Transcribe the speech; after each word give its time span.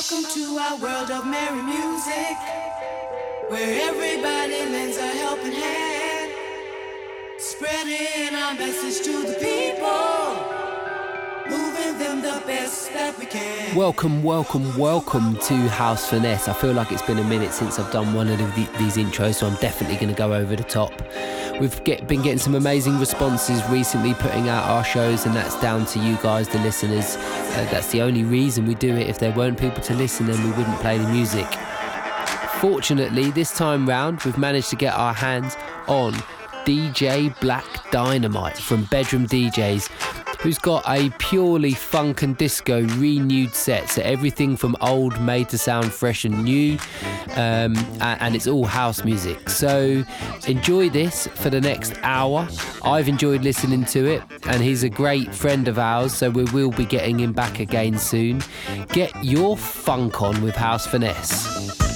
Welcome 0.00 0.30
to 0.30 0.56
our 0.56 0.76
world 0.78 1.10
of 1.10 1.26
merry 1.26 1.62
music, 1.62 2.38
where 3.48 3.90
everybody 3.90 4.64
lends 4.72 4.96
a 4.96 5.06
helping 5.06 5.52
hand, 5.52 6.32
spreading 7.36 8.34
our 8.34 8.54
message 8.54 9.04
to 9.04 9.12
the 9.26 9.34
people. 9.34 10.69
The. 12.00 13.74
Welcome, 13.76 14.22
welcome, 14.22 14.74
welcome 14.78 15.36
to 15.36 15.54
House 15.68 16.08
Finesse. 16.08 16.48
I 16.48 16.54
feel 16.54 16.72
like 16.72 16.92
it's 16.92 17.02
been 17.02 17.18
a 17.18 17.24
minute 17.24 17.52
since 17.52 17.78
I've 17.78 17.92
done 17.92 18.14
one 18.14 18.28
of 18.28 18.38
the, 18.38 18.46
these 18.78 18.96
intros, 18.96 19.34
so 19.34 19.46
I'm 19.46 19.56
definitely 19.56 19.96
going 19.98 20.08
to 20.08 20.16
go 20.16 20.32
over 20.32 20.56
the 20.56 20.64
top. 20.64 20.92
We've 21.60 21.84
get, 21.84 22.08
been 22.08 22.22
getting 22.22 22.38
some 22.38 22.54
amazing 22.54 22.98
responses 22.98 23.62
recently, 23.68 24.14
putting 24.14 24.48
out 24.48 24.64
our 24.64 24.82
shows, 24.82 25.26
and 25.26 25.36
that's 25.36 25.60
down 25.60 25.84
to 25.86 25.98
you 25.98 26.16
guys, 26.22 26.48
the 26.48 26.58
listeners. 26.60 27.16
Uh, 27.16 27.68
that's 27.70 27.92
the 27.92 28.00
only 28.00 28.24
reason 28.24 28.64
we 28.64 28.76
do 28.76 28.96
it. 28.96 29.06
If 29.06 29.18
there 29.18 29.32
weren't 29.32 29.60
people 29.60 29.82
to 29.82 29.94
listen, 29.94 30.24
then 30.24 30.42
we 30.42 30.56
wouldn't 30.56 30.80
play 30.80 30.96
the 30.96 31.08
music. 31.08 31.52
Fortunately, 32.62 33.30
this 33.30 33.54
time 33.54 33.86
round, 33.86 34.22
we've 34.22 34.38
managed 34.38 34.70
to 34.70 34.76
get 34.76 34.94
our 34.94 35.12
hands 35.12 35.54
on 35.86 36.14
DJ 36.64 37.38
Black 37.40 37.66
Dynamite 37.90 38.56
from 38.56 38.84
Bedroom 38.84 39.26
DJs 39.26 40.19
who's 40.40 40.58
got 40.58 40.82
a 40.88 41.10
purely 41.18 41.72
funk 41.72 42.22
and 42.22 42.36
disco 42.36 42.82
renewed 42.96 43.54
set. 43.54 43.88
So 43.88 44.02
everything 44.02 44.56
from 44.56 44.76
old 44.80 45.20
made 45.20 45.48
to 45.50 45.58
sound 45.58 45.92
fresh 45.92 46.24
and 46.24 46.44
new, 46.44 46.78
um, 47.36 47.76
and 48.00 48.34
it's 48.34 48.46
all 48.46 48.64
house 48.64 49.04
music. 49.04 49.50
So 49.50 50.04
enjoy 50.46 50.88
this 50.88 51.26
for 51.26 51.50
the 51.50 51.60
next 51.60 51.94
hour. 52.02 52.48
I've 52.82 53.08
enjoyed 53.08 53.42
listening 53.42 53.84
to 53.86 54.06
it, 54.06 54.22
and 54.46 54.62
he's 54.62 54.82
a 54.82 54.88
great 54.88 55.34
friend 55.34 55.68
of 55.68 55.78
ours, 55.78 56.14
so 56.14 56.30
we 56.30 56.44
will 56.44 56.70
be 56.70 56.84
getting 56.84 57.20
him 57.20 57.32
back 57.32 57.60
again 57.60 57.98
soon. 57.98 58.42
Get 58.88 59.12
your 59.24 59.56
funk 59.56 60.22
on 60.22 60.40
with 60.42 60.56
House 60.56 60.86
Finesse. 60.86 61.89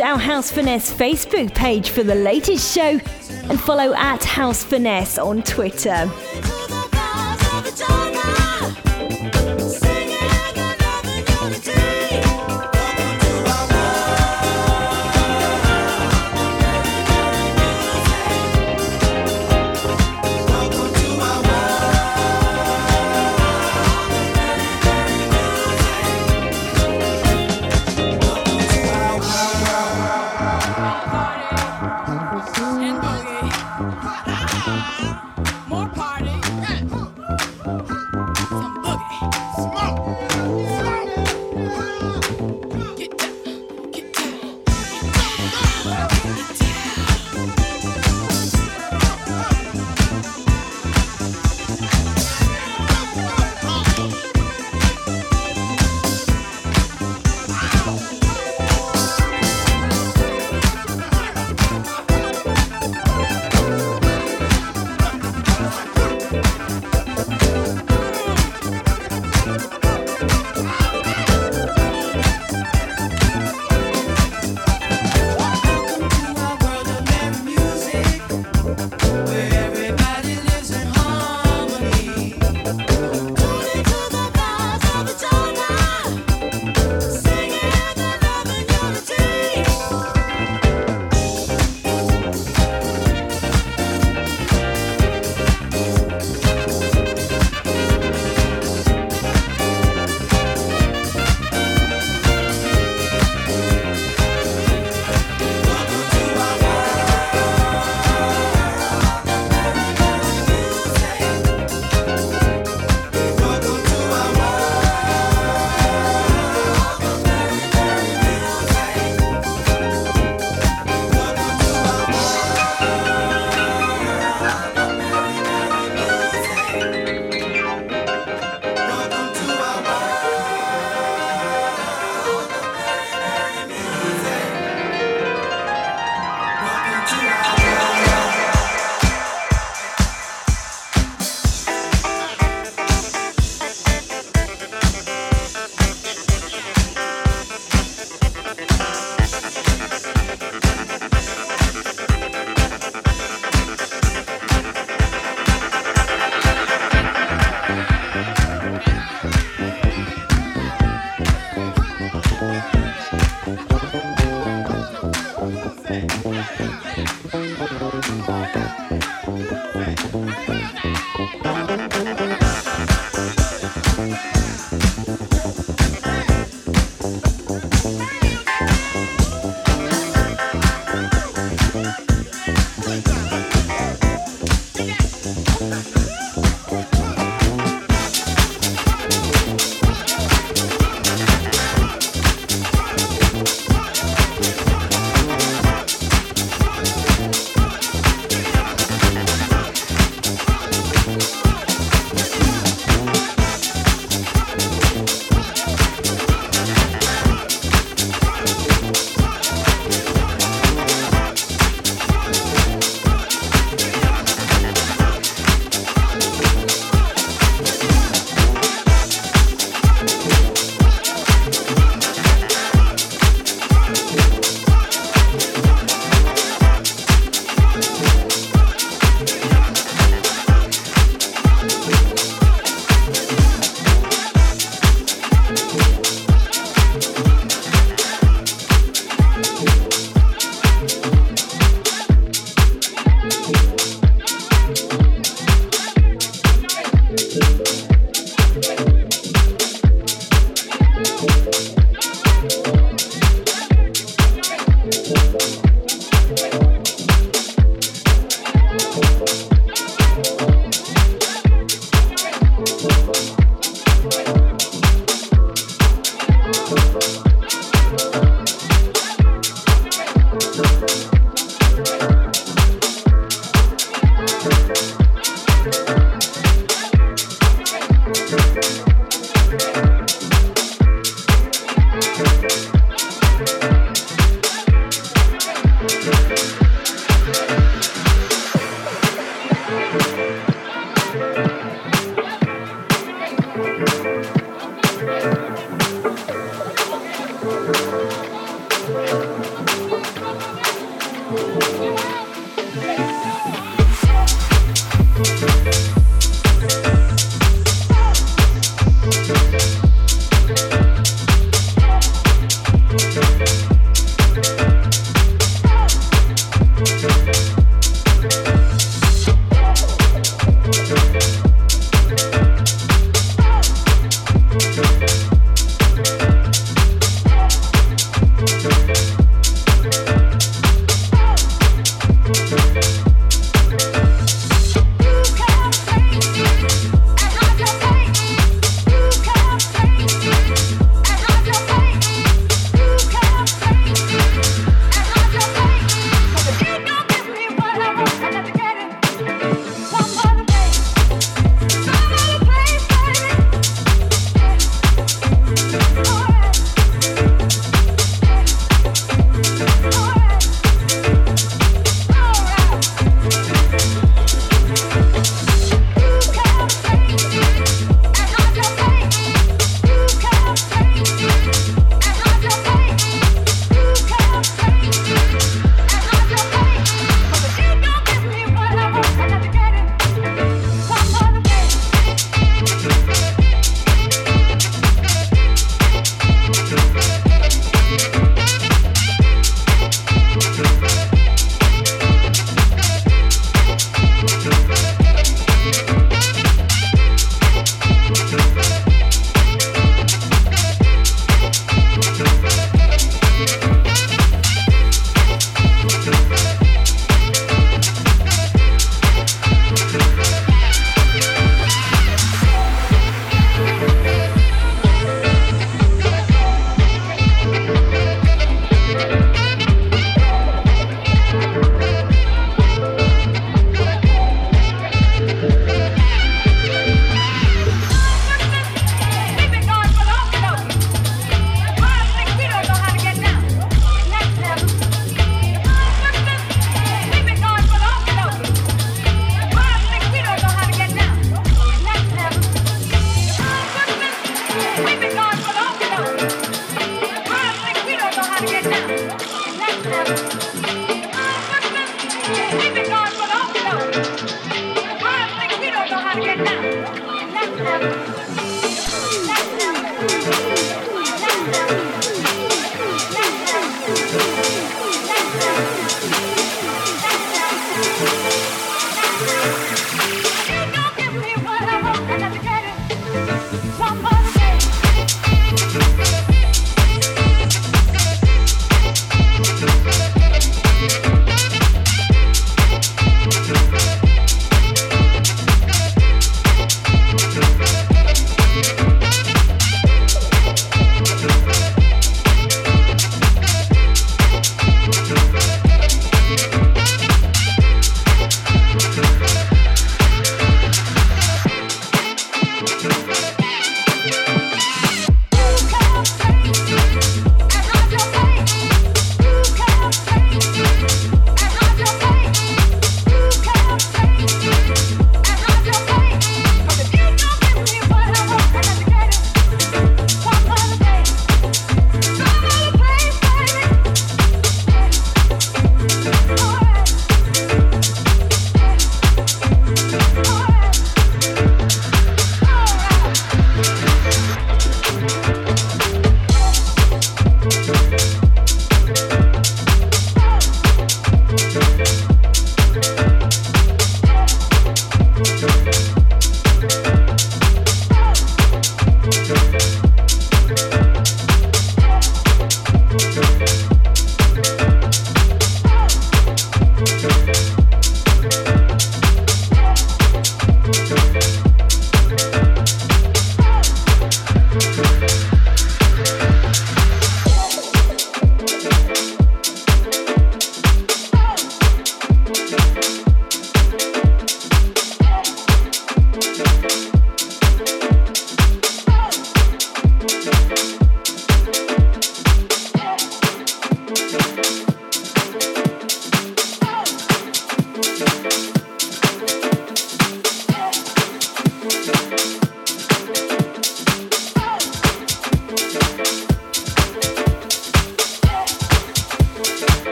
Our 0.00 0.18
House 0.18 0.50
Finesse 0.50 0.92
Facebook 0.92 1.54
page 1.54 1.90
for 1.90 2.02
the 2.02 2.14
latest 2.14 2.74
show 2.74 3.00
and 3.48 3.60
follow 3.60 3.94
at 3.94 4.22
House 4.22 4.62
Finesse 4.62 5.18
on 5.18 5.42
Twitter. 5.42 6.10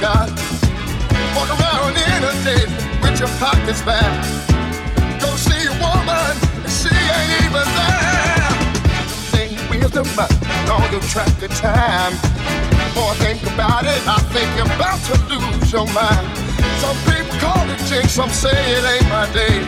God. 0.00 0.30
Walk 1.36 1.50
around 1.60 1.92
in 1.92 2.24
a 2.24 2.32
state 2.40 2.70
with 3.02 3.20
your 3.20 3.28
pockets 3.36 3.82
fat. 3.82 4.08
Go 5.20 5.28
see 5.36 5.60
a 5.68 5.74
woman, 5.76 6.32
and 6.64 6.72
she 6.72 6.88
ain't 6.88 7.44
even 7.44 7.68
there. 7.76 8.48
Think 9.28 9.52
wisdom, 9.68 10.08
all 10.72 10.88
you 10.88 11.00
track 11.12 11.28
the 11.36 11.48
time. 11.48 12.16
More 12.96 13.12
think 13.20 13.42
about 13.52 13.84
it, 13.84 14.00
I 14.08 14.16
think 14.32 14.48
you're 14.56 14.72
about 14.72 15.00
to 15.12 15.16
lose 15.28 15.70
your 15.70 15.86
mind. 15.92 16.26
Some 16.80 16.96
people 17.04 17.36
call 17.36 17.68
it 17.68 17.78
jinx, 17.84 18.12
some 18.12 18.30
say 18.30 18.56
it 18.56 18.84
ain't 18.84 19.08
my 19.10 19.28
day. 19.36 19.60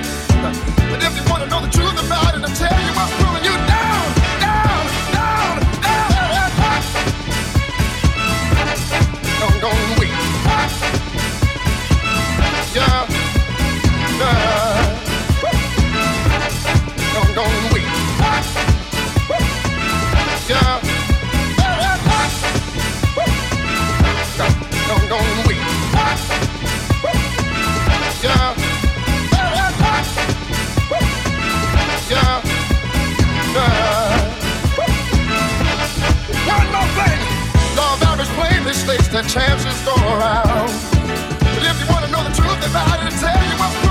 But 0.89 1.05
if 1.05 1.13
you 1.13 1.31
wanna 1.31 1.47
know 1.47 1.61
the 1.61 1.69
truth 1.69 1.93
about 2.07 2.35
it, 2.37 2.41
I'm 2.41 2.55
telling 2.57 2.87
you, 2.89 2.95
I'm 2.97 3.13
pulling 3.21 3.45
you 3.45 3.57
down, 3.69 4.05
down, 4.41 4.85
down, 5.13 5.61
down. 5.83 6.41
Don't, 9.41 9.61
don't 9.61 10.02
don't, 17.15 17.35
don't 17.35 17.73
wait. 17.73 18.82
place 38.97 39.09
that 39.09 39.27
chance 39.27 39.65
go 39.87 39.95
around. 40.13 40.69
But 41.41 41.63
if 41.65 41.81
you 41.81 41.87
wanna 41.93 42.09
know 42.09 42.23
the 42.29 42.35
truth 42.37 42.61
about 42.69 43.01
it, 43.07 43.13
tell 43.19 43.43
you 43.43 43.57
what. 43.57 43.82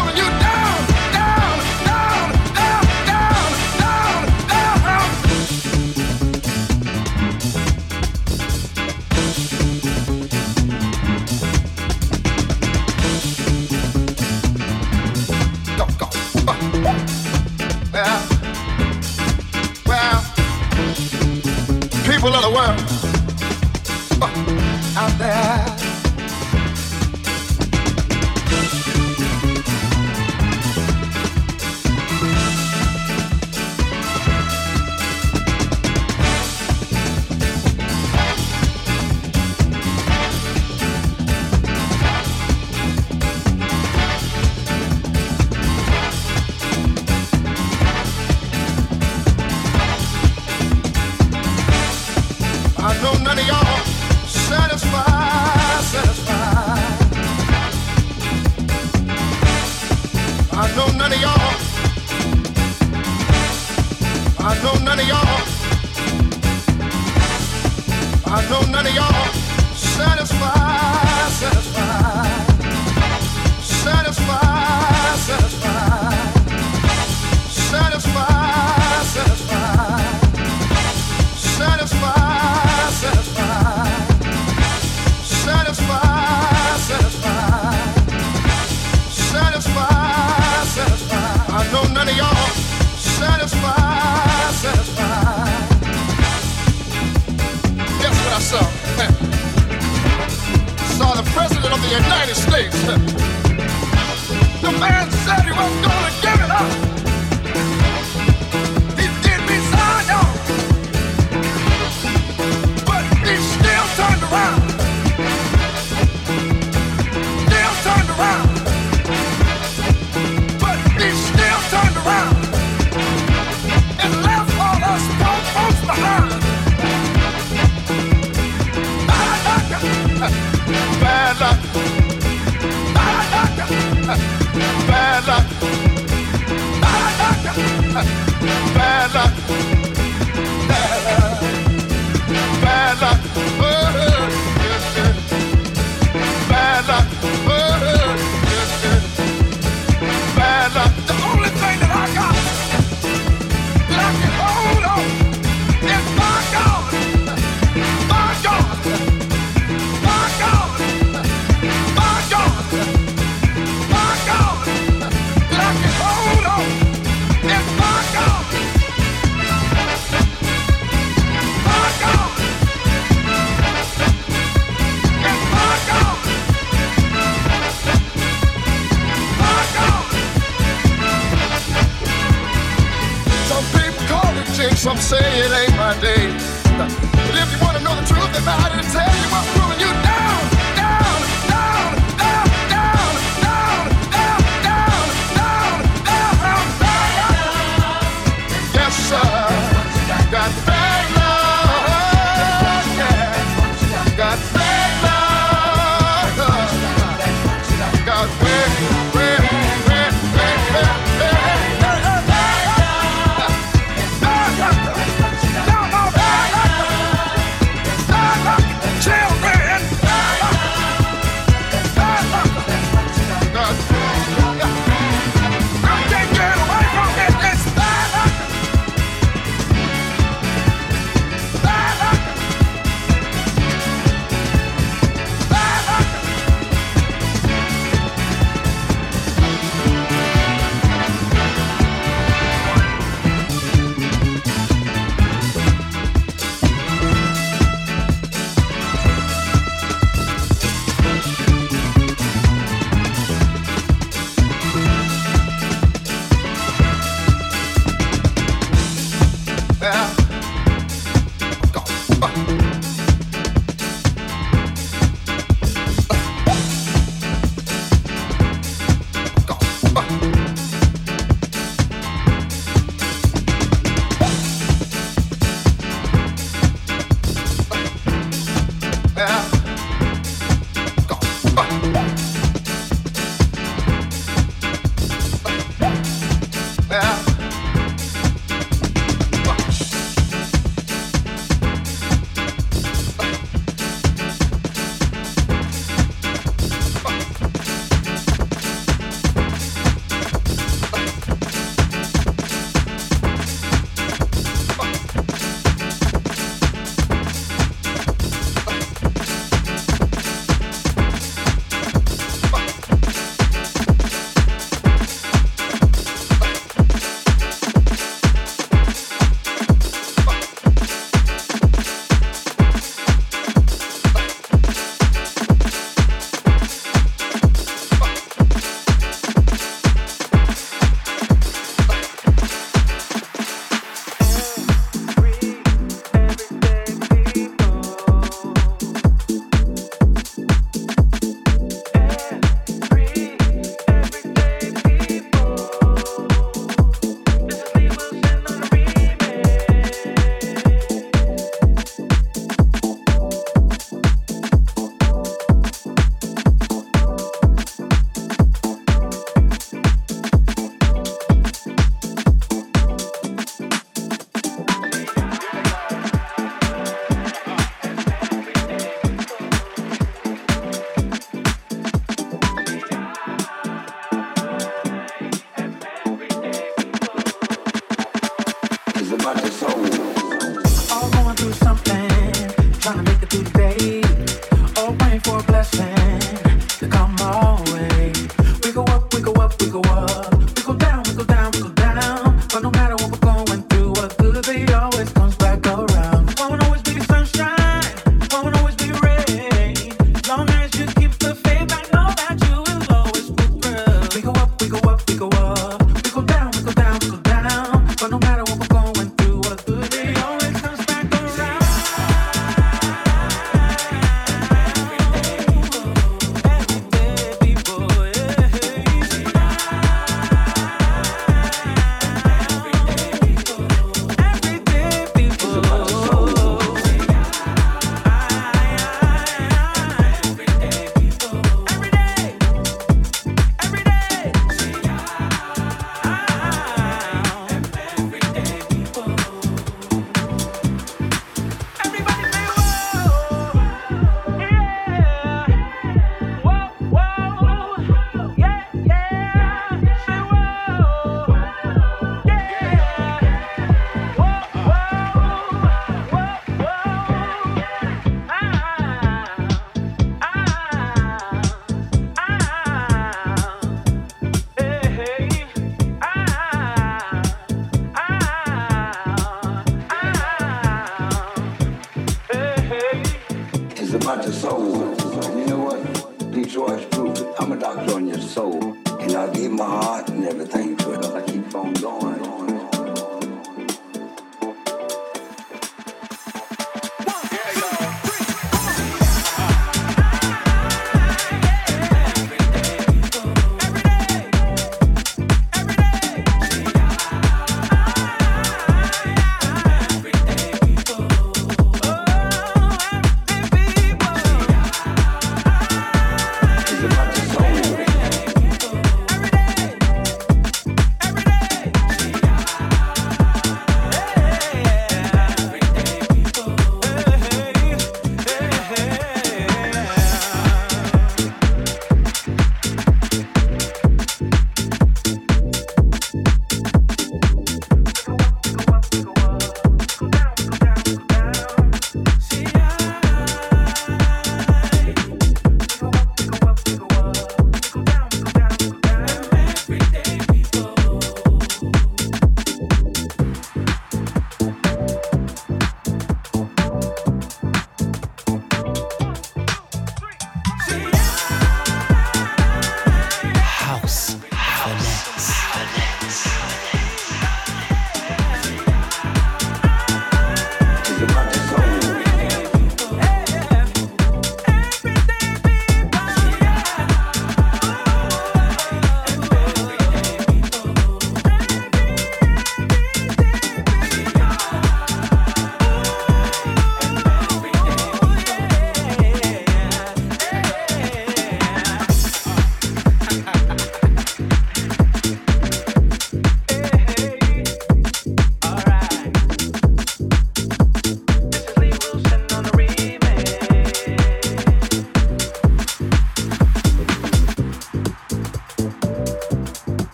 for 385.24 385.40
a 385.40 385.44
blessing. 385.44 386.01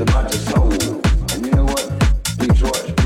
about 0.00 0.32
your 0.32 0.40
soul. 0.42 0.72
And 1.32 1.46
you 1.46 1.52
know 1.52 1.64
what? 1.64 2.14
Detroit. 2.38 2.97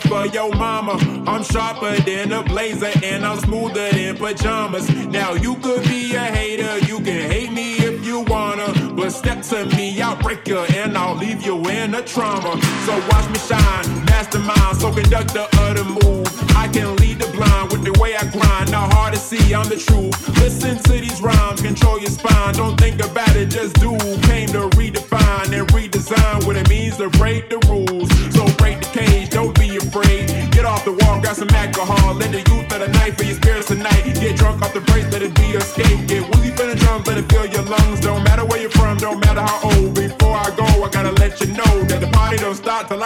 for 0.00 0.26
your 0.26 0.54
mama. 0.54 0.94
I'm 1.26 1.42
sharper 1.42 1.96
than 2.02 2.32
a 2.32 2.42
blazer 2.42 2.90
and 3.02 3.24
I'm 3.24 3.38
smoother 3.38 3.90
than 3.90 4.16
pajamas. 4.16 4.88
Now 5.06 5.34
you 5.34 5.56
could 5.56 5.82
be 5.84 6.14
a 6.14 6.20
hater, 6.20 6.78
you 6.86 6.98
can 6.98 7.30
hate 7.30 7.52
me 7.52 7.76
if 7.76 8.04
you 8.04 8.20
wanna. 8.20 8.72
But 8.94 9.10
step 9.10 9.42
to 9.50 9.66
me, 9.76 10.00
I'll 10.00 10.16
break 10.16 10.46
you 10.48 10.58
and 10.58 10.96
I'll 10.96 11.16
leave 11.16 11.44
you 11.44 11.56
in 11.68 11.94
a 11.94 12.02
trauma. 12.02 12.60
So 12.86 12.92
watch 13.10 13.28
me 13.30 13.38
shine, 13.38 14.04
mastermind, 14.06 14.76
so 14.76 14.92
conduct 14.92 15.34
the 15.34 15.48
other 15.60 15.84
move. 15.84 16.26
I 16.56 16.68
can 16.68 16.96
lead 16.96 17.18
the 17.20 17.28
blind 17.32 17.72
with 17.72 17.84
the 17.84 17.98
way 18.00 18.16
I 18.16 18.24
grind. 18.30 18.70
Now 18.70 18.88
hard 18.90 19.14
to 19.14 19.20
see, 19.20 19.54
I'm 19.54 19.68
the 19.68 19.76
truth. 19.76 20.35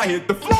I 0.00 0.06
hit 0.06 0.26
the 0.26 0.34
floor. 0.34 0.59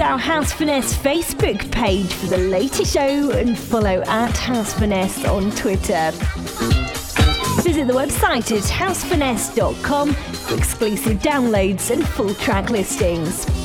Our 0.00 0.18
House 0.18 0.52
Finesse 0.52 0.96
Facebook 0.96 1.70
page 1.72 2.12
for 2.12 2.26
the 2.26 2.38
latest 2.38 2.92
show 2.92 3.30
and 3.30 3.58
follow 3.58 4.02
at 4.06 4.36
House 4.36 4.74
Finesse 4.74 5.24
on 5.24 5.50
Twitter. 5.52 6.10
Visit 7.62 7.86
the 7.86 7.94
website 7.94 8.56
at 8.56 8.62
housefinesse.com 8.64 10.12
for 10.12 10.54
exclusive 10.56 11.18
downloads 11.18 11.90
and 11.90 12.06
full 12.06 12.34
track 12.34 12.70
listings. 12.70 13.57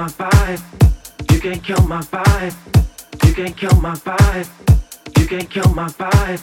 my 0.00 0.08
vibe. 0.08 0.62
You 1.30 1.40
can't 1.40 1.62
kill 1.62 1.86
my 1.86 2.00
vibe. 2.00 2.54
You 3.26 3.34
can't 3.34 3.54
kill 3.54 3.78
my 3.82 3.94
vibe. 3.96 4.48
You 5.18 5.26
can't 5.26 5.50
kill 5.50 5.74
my 5.74 5.88
vibe. 5.88 6.40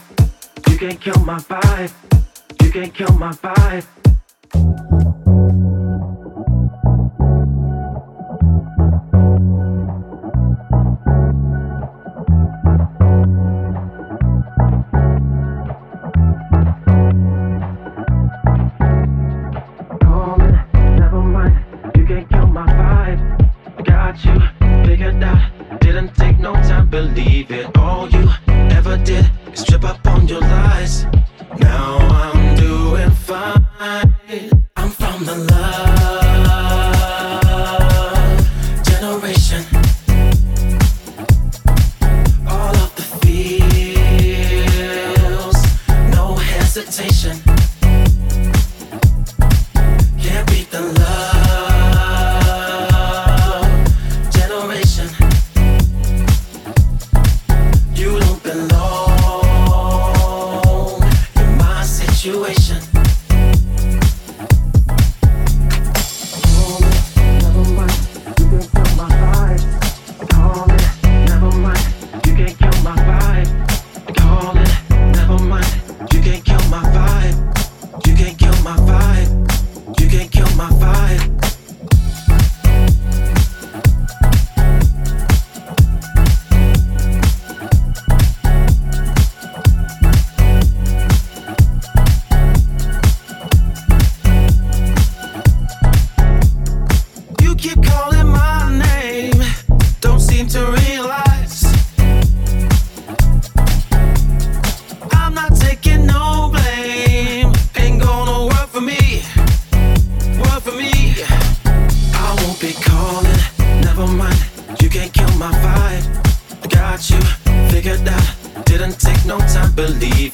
You 0.70 0.78
can't 0.78 1.01
kill 1.01 1.20
my 1.26 1.39
vibe. 1.39 1.91
You 2.62 2.70
can't 2.72 2.93
kill 2.93 3.14
my 3.14 3.32
vibe. 3.32 4.07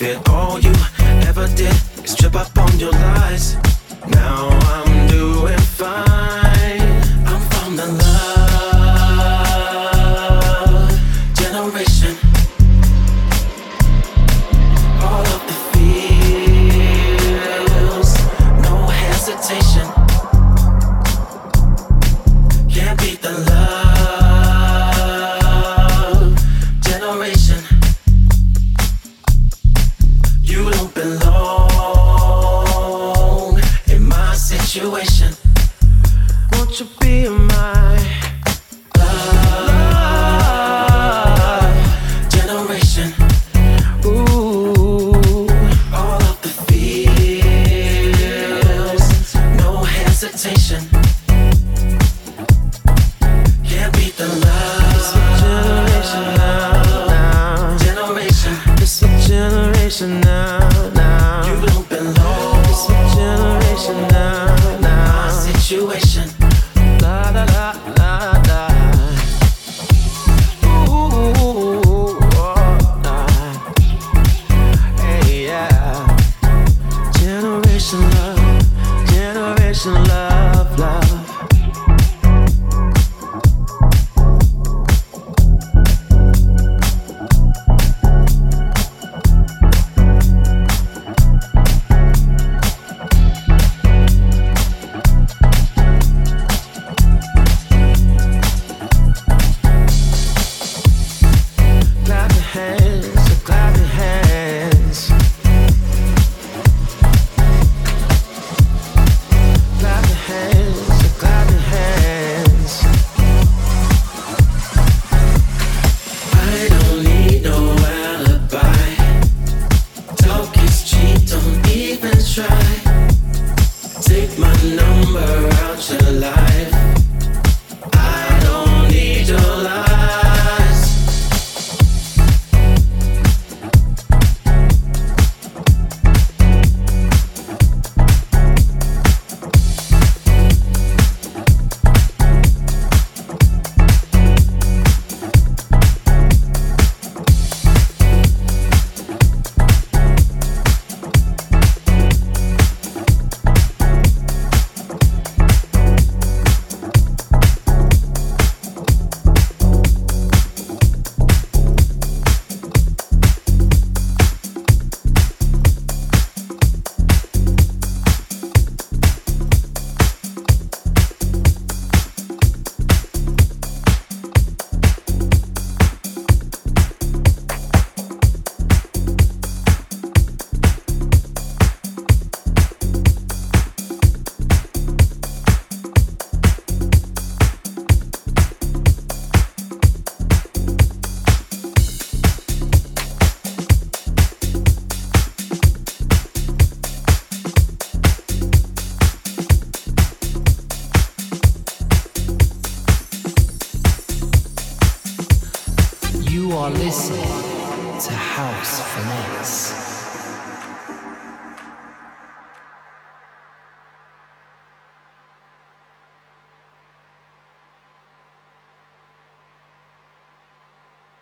Yeah. 0.04 0.33